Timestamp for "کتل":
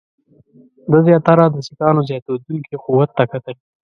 3.31-3.55